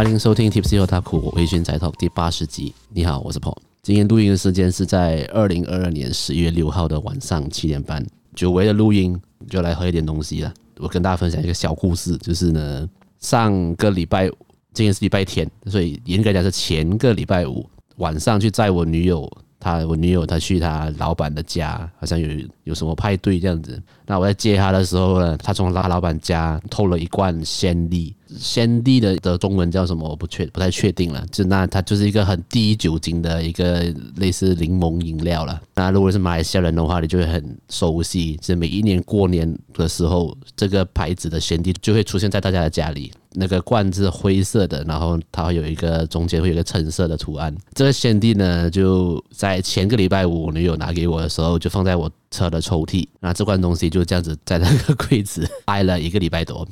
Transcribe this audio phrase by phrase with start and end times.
[0.00, 2.72] 欢迎收听 Tipsy Otaku 微醺宅 Talk 第八十集。
[2.88, 3.58] 你好，我是 Paul。
[3.82, 8.02] 今天录音的时间是在二零二二年十一月六号的晚上七点半。
[8.34, 10.54] 久违的录音，就来喝一点东西了。
[10.78, 14.26] 我跟大家分享一个小故事，就是呢，上个礼拜，
[14.72, 19.30] 今天是礼拜天，所以严格讲是前个礼拜五晚上去载我女友。
[19.62, 22.26] 他我女友她去他老板的家，好像有
[22.64, 23.78] 有什么派对这样子。
[24.06, 28.16] 那我在接她的时候呢，他从他老板家偷了一罐仙力。
[28.38, 30.08] 先帝的的中文叫什么？
[30.08, 31.24] 我不确不太确定了。
[31.30, 33.82] 就那它就是一个很低酒精的一个
[34.16, 35.60] 类似柠檬饮料了。
[35.74, 38.38] 那如果是马来西亚人的话，你就会很熟悉。
[38.42, 43.12] 是每一年过年的时候，这个牌子的先帝就会出现在大家的家里。
[43.32, 47.54] 那个罐子灰色的，然后它会有一个中间会有一个橙色的图案。
[47.74, 53.06] 这个限定呢，就在前个礼拜五我女友拿给我的时候，就放在我车的抽屉。
[53.20, 56.66] 那这罐东西就这样子在那个柜子 待了一个礼拜多，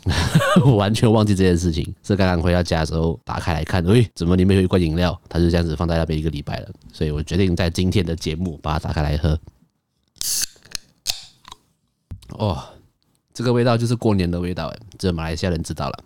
[0.65, 1.95] 我完全忘记这件事情。
[2.03, 5.19] 是刚刚回到家的时候打开来看，诶，怎么里面有一罐饮料？
[5.29, 6.69] 它就这样子放在那边一个礼拜了。
[6.93, 9.39] 所以我决定在今天的节目把它打开来喝。
[12.31, 12.63] 哦。
[13.39, 16.05] 这个味道就是过年的味道哎，这马来西亚人知道了，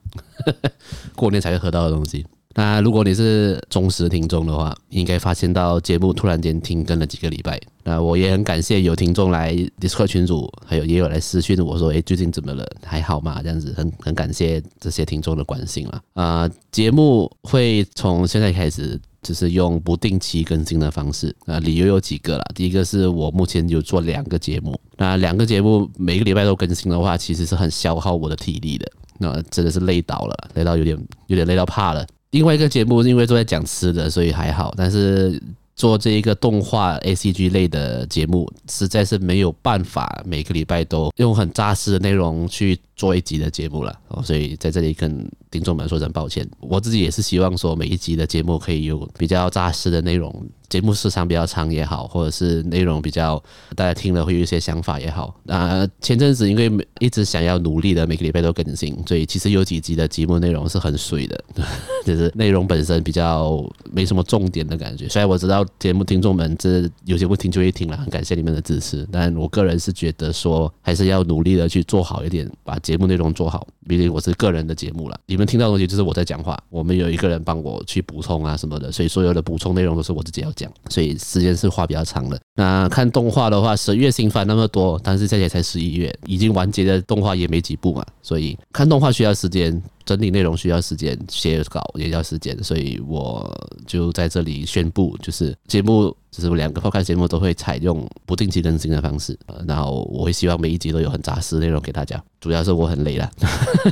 [1.17, 2.27] 过年才会喝到的东西。
[2.55, 7.59] 那如果你是忠实听众的话，应该发现到节目突然间停更了几个礼拜。
[7.85, 12.71] 那我也很感谢有听众来 Discord 群组，还有也有来私讯我说，哎，最近怎么了？
[12.85, 13.41] 还好吗？
[13.43, 16.03] 这样子很很感谢这些听众的关心了。
[16.13, 19.01] 啊，节目会从现在开始。
[19.23, 22.45] 就是用不定期更新的方式啊，理由有几个啦。
[22.55, 32.07] 第一个是我目前有做两个节目，那两个节目每个礼拜都更新的话，其实是很消耗我的体力的，那真的是累倒了，累到有点有点累到怕了。
[32.31, 35.41] 另外一个节目因为都在讲吃的，所以还好，但是
[35.77, 43.93] 做这一个动画 ACG 类的节目，实在是没有办法每个礼拜都用很扎实的内容去做一集的节目了，
[44.23, 46.49] 所以在这里跟听众们说声抱歉。
[46.61, 50.33] 我自己也是希望说每一集的节目可以有比较扎实的内容。
[50.69, 53.43] 节目时长比较长也好，或者是内容比较
[53.77, 55.39] 大家听了会有一些想法也好。
[55.43, 61.45] 那前阵子因为一直想要努力的每个礼拜都更新，所以其实有几集的节目内容是很水的，
[62.07, 65.07] 就是内容本身比较没什么重点的感觉。
[65.09, 69.07] 虽然我知道节目听众们这有些不听就会听了，很感谢你们的支持。
[69.13, 73.67] 但我个人是觉得说还是要努力的去做好一点，把节节目内容做好。
[73.89, 80.71] 毕竟我是个人的节目了，你们听到的东西就是我在讲话，我们有一个人帮我去补充啊什么的，所以所有的补充内容都是我自己要讲。
[80.91, 82.39] 所以时间是花比较长的。
[82.55, 88.05] 那看动画的话，十月新番那么多，但是现在才十一月，已经完结的动画也没几部嘛。
[88.21, 92.63] 所以看动画需要时间，整理内容需要时间，写稿也要时间。
[92.63, 93.51] 所以我
[93.87, 99.39] 就在这里宣布，就是节目，就是两个 podcast 节目都会采用不定期更新的方式。
[99.67, 102.23] 然后我会希望每一集都有很扎实内容给大家。
[102.39, 103.31] 主要是我很累了，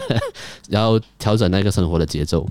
[0.68, 2.46] 然后调整那个生活的节奏。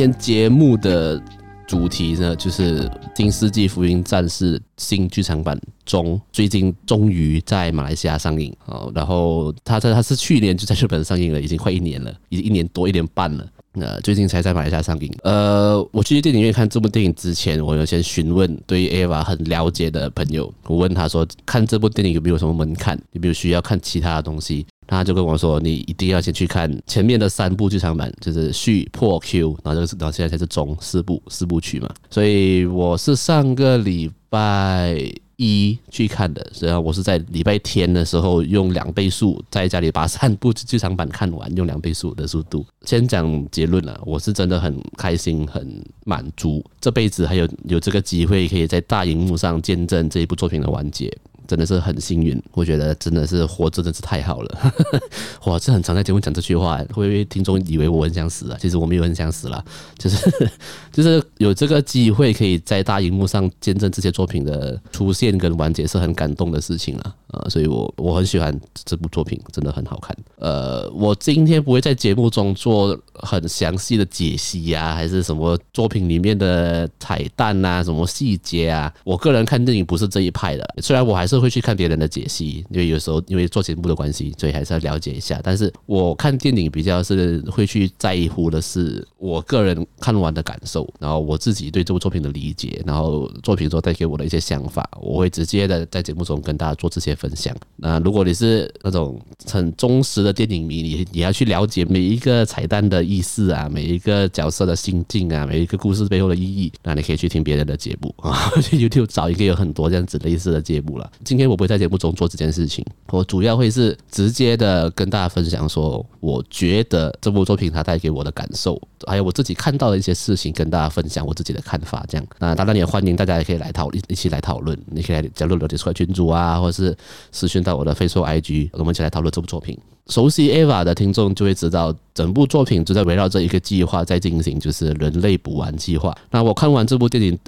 [0.00, 1.22] 今天节目的
[1.66, 8.50] 主题呢，就是《新世纪福音战士》新剧场版中，最近终于在马来西亚上映。
[8.64, 13.46] 哦，然后它在它是去年就在日本上映了，已经快一年了，已经一年多一年半了。
[13.74, 15.12] 呃，最近才在马来西亚上映。
[15.22, 24.64] 呃，我去电影院看这部电影之前，我有先询问对 EVA 很了解的朋友，我问他说，看这部电影有没有什么门槛，有没有需要看其他的东西？
[24.90, 31.88] 他就跟我说：“你一定要先去看前面的三部剧场版，就是续、破、Q，然后这个，然后现在才是中四部四部曲嘛。
[32.10, 35.00] 所以我是上个礼拜
[35.36, 42.66] 一去看的，然后我是在礼拜天的时候用两倍速在家里把三部剧场版看完，用两倍速的速度。
[42.84, 51.10] 先讲结论了，我是真的很开心、很满足，这辈子还有有这个机会可以在大荧幕上见证这一部作品的完结。”
[51.50, 54.72] 真的是很幸运，我觉得真的是活真的是太好了。
[55.46, 58.58] 哇，这很常在节目讲这句话，会不会听众以为我很想死啊？
[58.60, 59.64] 其实我没有很想死了，
[59.98, 60.50] 就是
[60.92, 67.12] 就是有这个机会可以在大荧幕上见证这些作品的出现跟完结，是很感动的事情啊。
[67.32, 70.16] 呃，所以我我很喜欢这部作品，真的很好看。
[70.36, 78.92] 呃，我今天不会在节目中做很详细的解析啊，还是什么作品里面的彩蛋啊，什么细节啊。
[79.02, 81.39] 我个人看电影不是这一派的，虽然我还是。
[81.40, 85.40] 会去看别人的解析，因为有时候因为做节目的关系，所以还是要了解一下。
[85.42, 97.56] 但是我看电影比较是会去在乎的是我个人看完的感受，然后我自己对这部作品的理解，然后作品所带给我的一些想法，我会直接的在节目中跟大家做这些分享。
[97.76, 111.10] 那如果你是那种很忠实的电影迷，你你要去了解每一个彩蛋的意思啊，每一个角色的心境啊，每一个故事背后的意义，那你可以去听别人的节目啊， 去 YouTube 找一个有很多这样子类似的节目了。
[111.24, 122.04] 今天我不会在节目中做这件事情，我主要会是直接的跟大家分享说，我觉得这部作品它带给我的感受，还有我自己看到的一些事情，跟大家分享我自己的看法。
[122.08, 126.96] 这样，那当然也欢迎大家也可以来讨一起来讨论，你可以来加入了解出来群组啊，或者是
[127.30, 129.78] 私讯到我的 Facebook IG，我们一起来讨论这部作品。
[130.08, 136.16] 熟悉 EVA 的听众就会知道，整部作品就在围绕着一个计划在进行，就是人类补完计划。
[136.30, 137.38] 那我看完这部电影，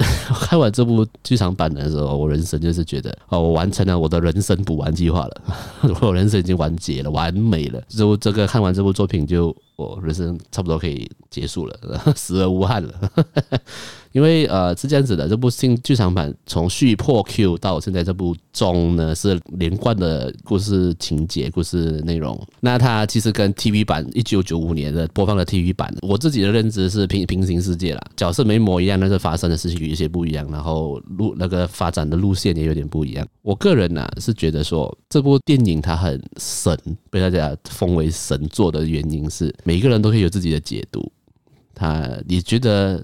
[0.48, 5.42] 看完这部剧场版的时候，我人生就是觉得，哦，我完成了我的人生补完计划了，
[6.00, 7.82] 我人生已经完结了，完美了。
[7.88, 11.76] 就这个看完这部作品，就我人生差不多可以结束了，
[12.14, 12.92] 死而无憾了。
[14.12, 22.38] 因为呃是这样子的，这部新剧场版从续破 Q 到现在这部中呢，是连贯的故事情节、故事内容。
[22.60, 33.26] 那它其实跟 TV 版一九九五年的播放的 TV 版，我自己的认知是平平行世界啦，角色没模一样，但是发生的事情有一些不一样，然后路那个发展的路线也有点不一样。
[33.40, 36.78] 我个人呢、啊、是觉得说这部电影它很神，
[37.10, 41.10] 被大家封为神作的原因是每个人都可以有自己的解读。
[41.74, 43.02] 他你觉得？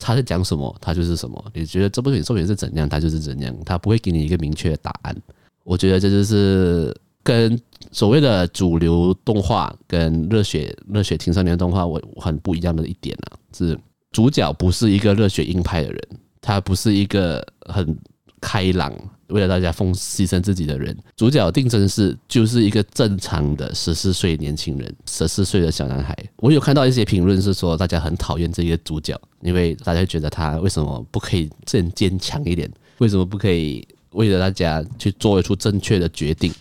[0.00, 1.44] 他在讲什么，他就是什么。
[1.52, 3.52] 你觉得这部作品是怎样，他就是怎样。
[3.64, 5.16] 他不会给你一个明确的答案。
[5.64, 7.60] 我觉得这就是跟
[7.90, 13.76] 所谓的主流动画跟热血热血青少年动画我很不一样的一点啊，是
[14.12, 16.00] 主角不是一个热血硬派的人，
[16.40, 17.98] 他不是一个很
[18.40, 18.92] 开朗。
[19.28, 26.16] 为了大家奉牺牲自己的人，主角定真寺就是一个正常的十四岁年轻人，十四岁的小男孩。
[26.36, 32.70] 我有看到一些评论是说，大家很讨厌这个主角，因为大家觉得他为什么不可以更坚强一点？
[32.98, 36.52] 为什么不可以为了大家去做出正确的决定，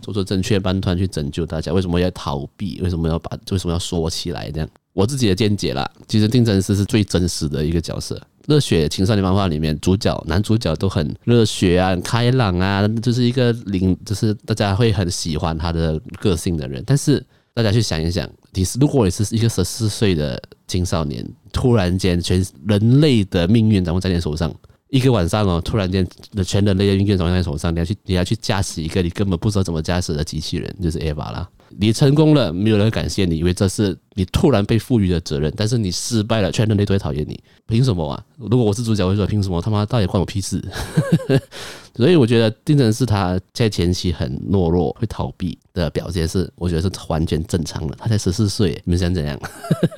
[0.00, 1.72] 做出正确判断去拯救大家？
[1.72, 2.80] 为什么要逃避？
[2.80, 3.36] 为什么要把？
[3.50, 4.50] 为什么要缩起来？
[4.52, 5.90] 这样，我自己的见解啦。
[6.06, 8.20] 其实定真寺是最真实的一个角色。
[8.46, 16.82] 热血青少年漫画里面，主角男主角都很热血啊，很开朗啊，就是一个领，就是大家会很喜欢他的个性的人。
[16.86, 17.24] 但是
[17.54, 24.52] 大家去想一想，你是如果你是一个十四岁的青少年，突然间全人类的命运掌握在你手上，
[24.92, 31.48] 一个晚上哦，突然间的全人类的命运掌握在手上，你要去你要去驾驶一个你根本不知道怎么驾驶的机器人，就是 EVA 啦。
[31.78, 35.50] 你成功了，没有人会感谢你，因为这是你突然被赋予的责任。
[35.56, 37.42] 但是你失败了，全人类都会讨厌你。
[37.66, 38.22] 凭什么啊？
[38.36, 39.62] 如果我是主角，我会说凭什么？
[39.62, 40.62] 他妈到底关我屁事？
[41.96, 47.96] 所以我觉得定真是他在前期很懦弱、会逃避的表现是，我觉得是完全正常的。
[47.98, 49.40] 他才十四岁，你们想怎样？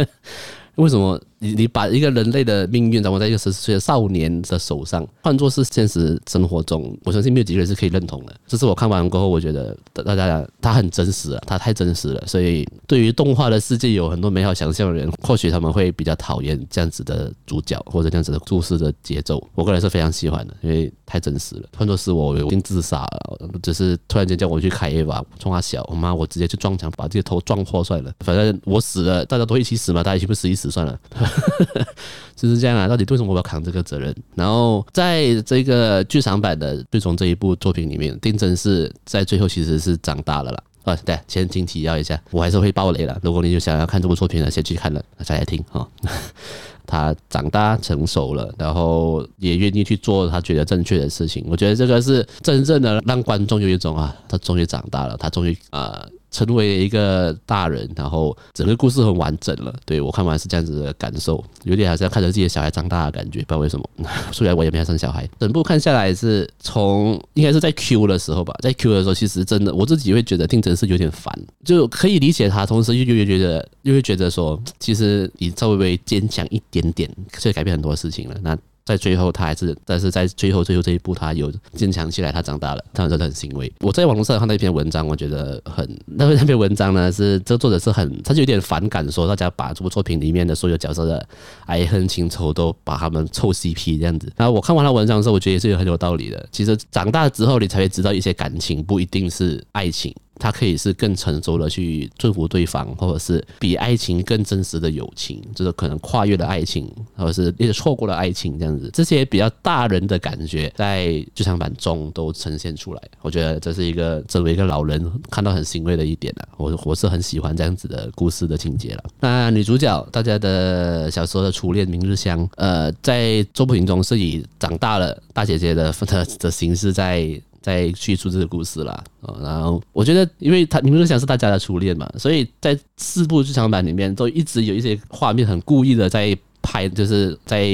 [0.76, 5.06] 为什么你你把一个人类的命运掌握在一个十四岁的少年的手上？
[5.22, 8.34] 换作是现实生活中，我相信没有几个人是可以认同的。
[8.46, 12.26] 这是我看完过后，我觉得大家他很真实啊，他太真实了。
[12.26, 19.46] 所以对于动画的世界有很多美好想象的人，或许他们会比较讨厌这样子的主角或者这样子的故事的节奏。
[19.54, 21.68] 我个人是非常喜欢的，因为太真实了。
[21.76, 28.12] 换作是我，我已经自杀了，只是突然间叫我去开一把冲他小，我妈我直接去撞墙，把这个头撞破算了。
[28.20, 30.64] 反正我死了，大家都一起死嘛，大家一起不死一死。
[30.74, 30.98] 算了，
[32.36, 32.88] 就是这样啊。
[32.88, 34.14] 到底为什么我要扛这个责任？
[34.34, 40.62] 然后在这个剧场版的最终这一部作品里面，定真是在最后其实是长大了啦。
[40.84, 43.18] 啊，对，先请提要一下，我还是会爆雷了。
[43.22, 45.88] 如果你就想要看这部作品的，先去看了再来听啊。
[46.86, 51.42] 他长大成熟了，然后也愿意去做他觉得正确的事情。
[51.48, 56.06] 我觉得这个是真正的让观众有一种啊，他终于长大了，他终于啊。
[56.34, 59.72] 成为一个大人，然后整个故事很完整了。
[59.86, 63.88] 对，我看完是这样子的感受，有点好像看着自己的小孩长大的感觉，不知道为什么。
[64.32, 71.32] 虽然我也没有生小孩，整部看下来是从应该是在 Q 的时候吧，在 Q 的时候，其实真的我自己会觉得定真是有点烦，
[71.64, 78.36] 就可以理解他，同时又又觉得又会觉得说，其实你稍微坚强一点点，可以改变很多事情了。
[78.42, 78.58] 那。
[78.84, 83.72] 在最后，他还是，但是在最后最后这一步，他有坚强起来，他长大了，他真的很欣慰。
[83.80, 91.26] 我在网络上看到一篇文章，我觉得很那 那篇文章呢，是这作者是很，他就有点反感，说大家把这部作品里面的所有角色的
[91.64, 94.30] 爱恨情仇都把他们凑 CP 这样子。
[94.36, 96.46] 然后我看完他文章的时候，我觉得也是很有道理的。
[96.52, 100.14] 其实长大之后，你才会知道一些感情不一定是爱情。
[100.44, 106.86] 它可以是更成熟的去祝福对方，或者是比爱情更真实的友情，就是可能跨越了爱情，
[107.16, 113.00] 或者是一直错过了爱情这样子，这些比较大人的感觉在剧场版中都呈现出来。
[113.22, 119.04] 我觉得这是一个作为一个老人看到很欣慰的一点啊，我我是很喜欢这样子的故事的情节了。
[119.20, 127.40] 那女主角大家的小时候的初恋明日香，呃，在作品中是以长大了大姐姐的的的形式在。
[127.64, 129.02] 在叙述这个故事啦，
[129.40, 137.66] 然后我觉得，因为他你们都想是大家的初恋嘛，所以在四部剧场版里面都一直有一些画面很故意的在拍，就是在。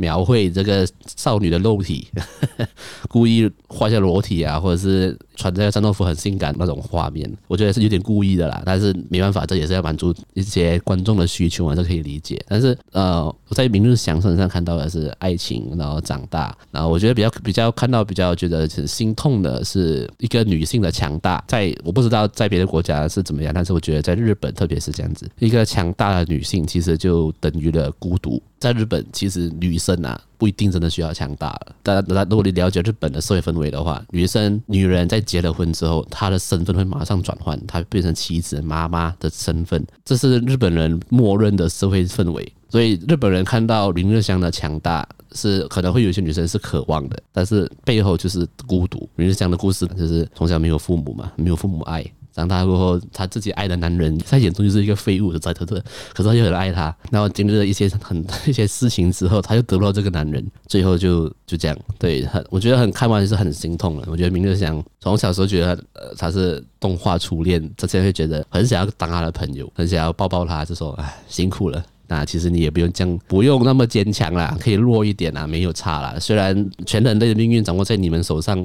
[0.00, 2.08] 描绘这个少女的肉体，
[3.06, 8.62] 故意画下裸体啊，或者是穿这个战斗服很性感那种画面，我觉得是有点故意的啦。
[8.64, 12.42] 但是没办法，这也是要满足一些观众的需求嘛，这可以理解。
[12.48, 21.44] 但是呃，我在明日香身上看到的是爱情，然后长大，然后我觉得比较比较看到比较觉得很心痛的是一个女性的强大。
[21.46, 28.42] 在我不知道在别的国家是怎么样，但是我觉得在日本特别是这样子，一个强大的女性其实就等于了孤独。
[28.60, 31.74] 在日本，其实女生啊不一定真的需要强大了。
[31.82, 42.52] 大家，如果你了解日本的社会氛围的话，女生、女人在结了婚之后，她的身份会马上转换，她变成妻子、妈妈的身份，这是日本人默认的社会氛围。
[42.68, 49.08] 所以日本人看到林日香的强大，是可能会有些女生是渴望的，但是背后就是孤独。
[49.16, 52.04] 林日香的故事就是从小没有父母嘛，没有父母爱。
[52.32, 55.82] 长大过后，他自己爱的男人在眼中就是一个废物的在特特，
[56.14, 56.94] 可是他又很爱他。
[57.10, 61.76] 然后经历了一些很 一些事情之后，他又得不到这个男人，最后就就这样。
[61.98, 64.06] 对，很我觉得很看完是很心痛的。
[64.10, 71.84] 我觉得明日香从小时候觉得呃他是动画初恋，他现在会觉得很想要当他的朋友，很想要抱抱他，就说哎辛苦了。
[72.10, 76.18] 那其实你也不用这样，不用那么坚强啦，可以弱一点啦，没有差啦。
[76.18, 78.58] 虽然全人类的命运掌握在你们手上，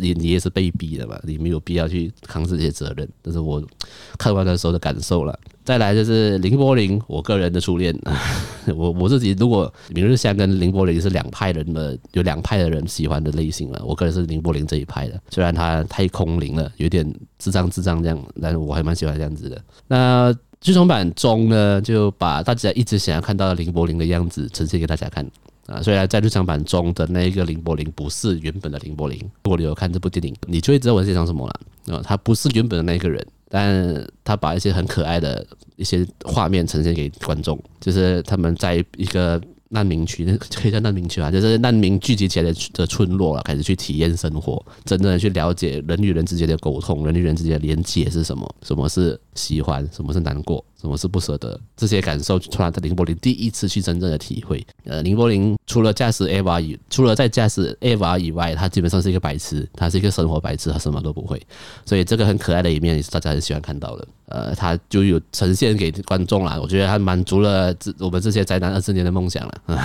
[0.00, 3.08] 你你也是被逼的嘛，你没有必要去扛这些责任。
[3.22, 3.62] 这是我
[4.18, 5.38] 看完的时候的感受了。
[5.64, 7.96] 再来就是林柏林，我个人的初恋。
[8.74, 13.80] 我我自己如果明日香跟林柏林是两派人的，有两派的人喜欢的类型了。
[13.86, 19.62] 我个人是林柏林这一派的，虽然他太空灵了，有点智障智障这样，但是我还蛮喜欢这样子的。
[19.86, 20.34] 那。
[20.60, 25.24] 剧场版中呢，就把大家一直想要看到的林柏林的样子呈现给大家看
[25.66, 25.82] 啊。
[25.82, 32.02] 虽然在剧场版中的那一个林柏林不是原本的林柏林，如果你有看这部电影，你就会知道我在讲什么了啊。
[32.04, 35.46] 他不是原本的那个人，但他把一些很可爱的
[35.76, 39.40] 一些画面呈现给观众，就是他们在一个。
[39.70, 50.64] 难民区，那可以叫难民区啊，就是难民聚集起来的的村落了，开始去体验生活，真正的去了解人与人之间的沟通，人与人之间的连接是什么，什么是喜欢，什么是难过。
[50.80, 51.60] 什么是不舍得？
[51.76, 54.64] 这些感受，突然在宁波林第一次去真正的体会。
[54.84, 61.40] 呃，綾波林除了驾驶 Ava 以，除了在驾驶 Ava 以外，他基本上是一个白痴，他是一个生活白痴，他什么都不会。
[61.84, 64.08] 所以这个很可爱的一面也是大家很喜欢看到的。
[64.26, 69.80] 呃，他就有呈现给观众了，我觉得他满足了这我们这些宅男二十年的梦想了。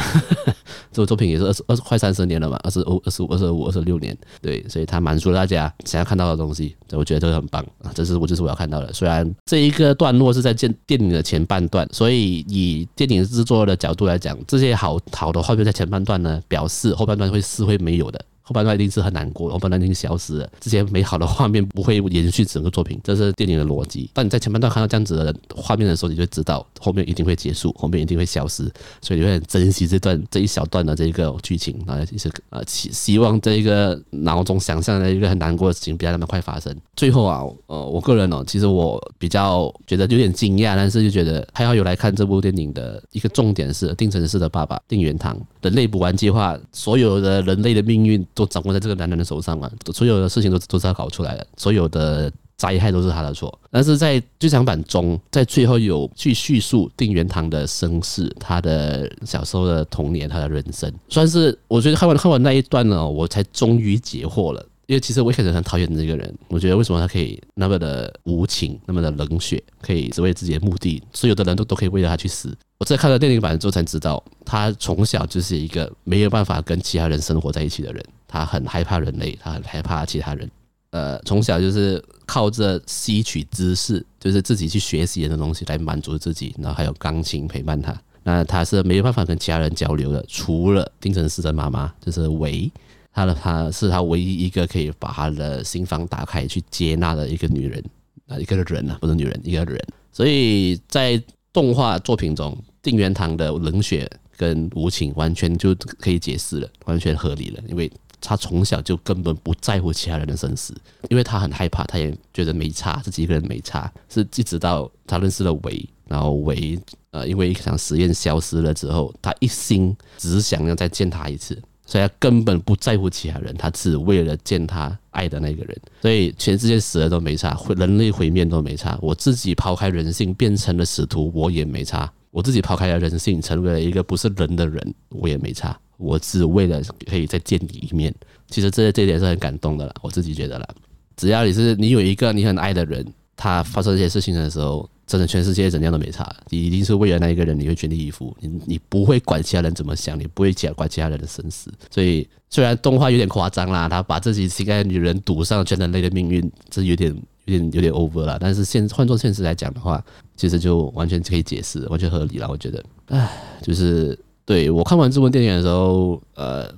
[0.94, 8.94] 这部作品也是二十二十快三十年了嘛，二十五、二十五、二十五、二十六年，对，所以他满足了大家想要看到的东西，我觉得这个很棒啊，这是我就是我要看到的。
[8.94, 10.72] 虽然这一个段落是在电。
[10.86, 18.24] 电影的前半段，所以以电影制作的角度来讲，这些好好的画面在前半段呢，表示后半段会是会没有的。
[18.44, 20.50] 后半段一定是很难过，后半段已经消失了。
[20.60, 24.10] 这些美好的画面不会延续整个作品，这是电影的逻辑。
[24.14, 28.70] 当你在前半段看到这样子的画面的时候，你就知道后面一定会结束，后面一定会消失，
[29.02, 36.76] 所以你会很珍惜这段这一小段的这个剧情啊，也是啊希希望这一个脑中想象的一个很难过的事情不要那么快发生。
[36.98, 48.22] 最后啊，呃，我个人哦，其实我比较觉得有点惊讶，但是就觉得还好有来看这部电影的一个重点是定城市的爸爸定元堂，人类补完计划，所有的人类的命运。
[48.34, 53.58] 都掌握在这个男人的手上了，所有的事情都都是他搞出来的，所有的灾害都是他的错。
[53.72, 64.66] 但是在剧场版中，在最后有去叙述定元堂的身世，他的小时候的童年，他的人生，算是我觉得看完看完那一段呢，我才终于解惑了。
[64.86, 72.54] 因为其实我一开始很讨厌这个人，我觉得为什么他可以那么的无情，那么的冷血，可以只为自己的目的，所有的人都都可以为了他去死。
[72.78, 80.50] 我在看了电影版之后才知道，他从小就是一个没有办法跟其他人生活在一起的人，他很害怕人类，他很害怕其他人。
[80.90, 87.96] 呃，从小就是靠着吸取知识，就是自己去学习的东西来满足自己，然后还有钢琴陪伴他。
[88.24, 92.72] 那他是没有办法跟其他人交流的，除了定成式的妈妈，就是唯。
[93.14, 97.84] 他的他是他唯一一个可以把他的心房打开去接纳的一个女人
[98.28, 99.80] 啊，一个人啊，不是女人，一个人。
[100.12, 101.22] 所以在
[101.52, 107.92] 动画作品中，定元堂的冷血跟无情完全就可以解释了，完全合理了，因为
[108.26, 110.74] 他从小就根本不在乎其他人的生死，
[111.10, 113.92] 因为他很害怕，他也觉得没差，自己一个人没差。
[114.10, 116.80] 是一直到他认识了维，然后维
[117.12, 125.78] 呃，因为一场实验消失了之后，他一心只想要再见他一次，所以他根本不在乎其他人，他只为了见他爱的那个人。
[126.02, 128.98] 所以全世界死了都没差，人类毁灭都没差。
[129.02, 132.12] 我自己抛开人性变成了使徒，我也没差。
[132.32, 135.78] 我自己抛开了人性，成为了一个不是人的人，我也没差。
[136.04, 138.14] 我只为了可以再见你一面，
[138.50, 140.68] 其实这这点是很感动的啦，我自己觉得啦。
[141.16, 143.06] 只要你是你有一个你很爱的人，
[143.38, 146.30] 他发生这些事情的时候，真的全世界怎样都没差。
[146.50, 151.72] 你一定是为了那一个人，你会全力以赴，你你不会管其他人怎么想，你不会管其他人的生死。
[151.90, 158.38] 所以虽然动画有点夸张啦，他把自己心爱女人赌上全人类的命运，这有点有点有点 over 了。
[158.40, 160.04] 但是现换做现实来讲的话，
[160.36, 162.48] 其实就完全可以解释，完全合理了。
[162.50, 163.32] 我觉得，唉，
[163.62, 164.18] 就是。
[164.46, 166.70] 对，我看完这部电影的时候，呃，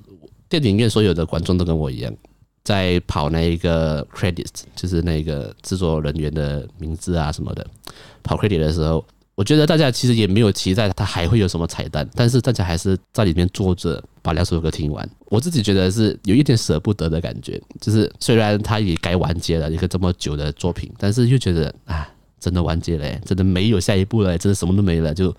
[0.48, 2.14] 电影院所有的观众都跟我一样，
[2.62, 7.66] 在跑那一个 credits，就是那个制作人员的名字啊什么的。
[8.22, 9.04] 跑 credit 的时候，
[9.34, 15.08] 我觉得大家其实也没有期待它还会有什么彩蛋，但是大家还是在里面坐着把两首歌听完。
[15.24, 22.08] 我自己觉得是有一点舍不得的感觉，就是虽然它也该完结了一个这么久的作品，但是又觉得啊，
[22.38, 25.34] 真的完结了，真的没有下一步了，真的什么都没了，就。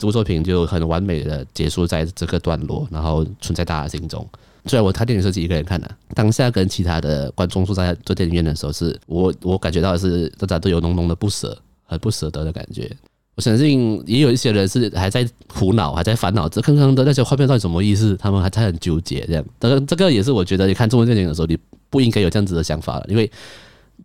[0.00, 4.26] 这部作品就很完美的结束在这个段落，然后存在大家心中。
[4.64, 11.54] 虽然我看电影是自己一个人看的，当下跟其他的观众坐在做电影院的时候是，我我感觉到是大家都有浓浓的不舍，
[11.84, 12.90] 很不舍得的感觉。
[13.36, 18.16] 我相信也有一些人是还在苦恼，还在烦恼，这刚刚的那些画面到底什么意思？
[18.16, 19.44] 他们还在很纠结这样。
[19.60, 21.58] 这个这个也是我觉得你看中文电影的时候，你
[21.90, 23.30] 不应该有这样子的想法了，因为。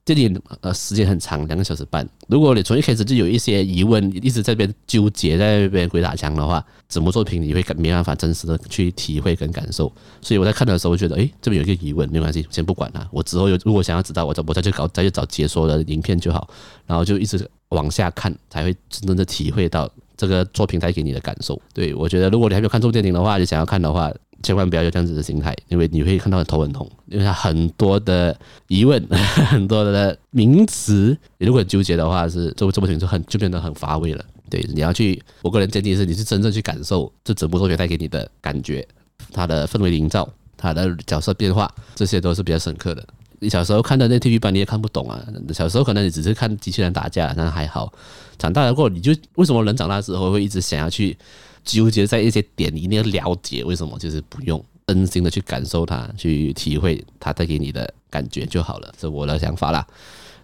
[0.05, 2.07] 电影呃时间很长，两个小时半。
[2.27, 9.91] 如果你从一开始就有一些疑问，一直在这边纠结，在那边鬼打墙的话，整部作品你会没办法真实的去体会跟感受。
[10.21, 13.05] 所以我在看的时候，觉得诶，这边有一个疑问，没关系，先不管它。
[13.11, 16.47] 我之后有如果想要知道，我再我再去搞再去找解说的影片就好。
[16.85, 21.59] 然后就一直往下看，才会真正的体会到这个作品带给你的感受。
[21.73, 24.13] 对，我觉得，如果你还没有看这部电影的话，你想要看的话。
[24.45, 28.37] 千万不要有这样子的心态，因为你会看到头很痛，因为它很多的
[28.67, 29.03] 疑问，
[29.49, 34.23] 很多的名词，你如果纠结的话，是这这部电影就很就变得很乏味了。
[34.47, 38.87] 对，你要去，我个人建议是，你是真正去感受这整部作品带给你的感觉，
[39.33, 43.03] 它的氛围营造，它的角色变化，这些都是比较深刻的。
[43.39, 45.19] 你小时候看的那 TV 版你也看不懂啊，
[45.55, 47.91] 小时候可能你只是看机器人打架，那还好。
[48.37, 51.17] 长大了过后，你就为什么人长大之后会一直想要去？
[51.65, 59.85] 纠结在一些点，你一定要了解为什么，就是不用真心的去感受它，去体会它带给你的感觉就好了，是我的想法啦。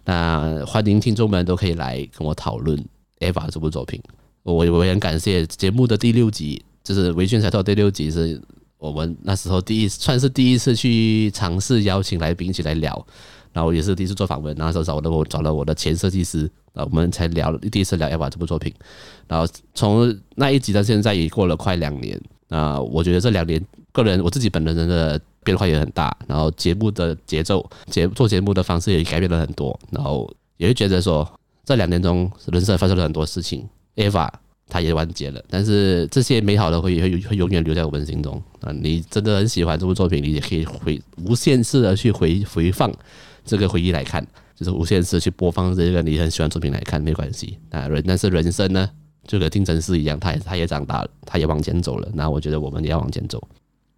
[0.04, 2.76] 那欢迎听众们都可以来跟我讨论
[3.20, 4.02] 《EVA》这部作品。
[4.42, 8.42] 我我也很感谢节目的第六集，就是微醺柴 Talk 第六集，是
[8.78, 13.06] 我们那时候第一算是第一次去尝试邀请来宾一起来聊，
[13.52, 16.50] 然后也是第一次做访问，那时候找了我找了我的前设计师。
[16.74, 18.72] 啊，我们才聊第一次聊《EVA》这部作品，
[19.28, 22.18] 然后从那一集到现在也过了快两年。
[22.48, 23.62] 啊，我觉得这两年，
[23.92, 31.30] 个人我自己本人的变化也很大，然后节目的节奏、节做节目的方式也改变了很多，然后也会觉得说，
[31.62, 33.68] 这两年中人生发生了很多事情，
[34.02, 34.10] 《EVA》
[34.68, 38.42] 它也完结了，但是这些美好的回忆会会永远留在我们心中。
[38.62, 42.90] 啊，你真的很喜欢这部作品，你也可以回无限次的去回回放
[43.44, 44.26] 这个回忆来看。
[44.54, 47.58] 就是无限次去播放这个你很喜欢作品来看，没关系。
[47.70, 48.88] 那人但是人生呢，
[49.26, 52.08] 就跟定真寺一样，他也他也长大了，他也往前走了。
[52.14, 53.42] 那我觉得我们也要往前走。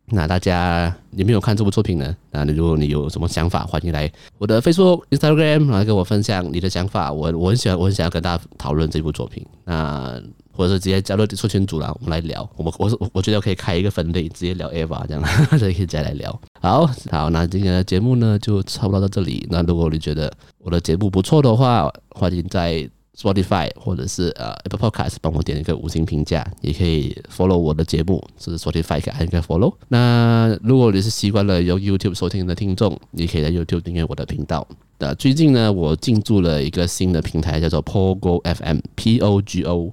[0.06, 2.16] 那大家有没有看这部作品呢？
[2.30, 7.12] 那如果你有什么想法，欢迎来我的 Facebook、Instagram 来跟我分享你的想法。
[7.12, 9.44] 我我很喜欢，我很想要跟大家讨论这部作品。
[9.64, 10.22] 那
[10.54, 12.48] 或者是直接加入社群组啦，我们来聊。
[12.56, 16.40] 我们我是我觉得可以开一个分类，直接聊 EVA 这样， 可以再来聊。
[16.60, 19.46] 好好，那今天的节目呢就差不多到这里。
[19.50, 29.72] 那如果你觉得我的节目不错的话，欢迎在 Spotify 或者是呃 Apple Podcast 帮我点一个五星评价，也可以 follow 我的节目，是 Spotify 可以按一个 follow。
[29.88, 34.66] 那如果你是习惯了用 YouTube 收听的听众，你可以在 YouTube 订阅我的频道。
[34.98, 39.92] 那最近呢，我进驻了一个新的平台，叫做 Pogo FM，P O G O。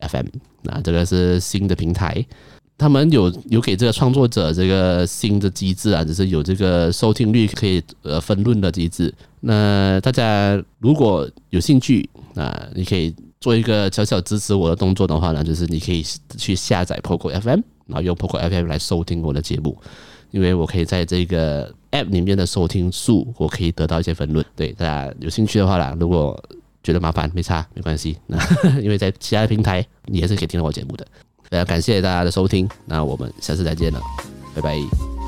[0.00, 0.26] FM，
[0.62, 2.24] 那这个是新的平台，
[2.78, 9.12] 他们有有给这个创作者这个新的机制啊，就是有这个收听率可以呃分润的机制。
[9.40, 16.04] 那大家如果有兴趣啊，你可以做一个小小支持我的动作的话呢，就是你可以
[16.36, 19.76] 去下载 Poco FM，然后用 Poco FM 来收听我的节目，
[20.30, 24.44] 因为我可以在这个 App 里面的收听数，我可以得到一些分润。
[24.54, 26.38] 对，大家有兴趣的话啦，如果
[26.82, 28.16] 觉得麻烦没差，没关系。
[28.26, 28.38] 那
[28.80, 31.06] 因为在其他的平台，你也是可以听到我节目的。
[31.50, 34.00] 非常感谢大家的收听，那我们下次再见了，
[34.54, 35.19] 拜拜。